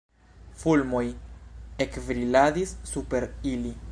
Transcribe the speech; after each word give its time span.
Fulmoj 0.61 1.01
ekbriladis 1.87 2.75
super 2.95 3.29
ili. 3.55 3.79